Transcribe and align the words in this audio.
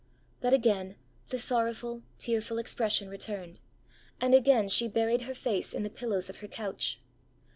But 0.39 0.51
again 0.51 0.95
the 1.29 1.37
sorrowful, 1.37 2.01
tearful 2.17 2.57
expression 2.57 3.07
returned, 3.07 3.59
and 4.19 4.33
again 4.33 4.67
she 4.67 4.87
buried 4.87 5.21
her 5.21 5.35
face 5.35 5.75
in 5.75 5.83
the 5.83 5.91
pillows 5.91 6.27
of 6.27 6.37
her 6.37 6.47
couch. 6.47 6.99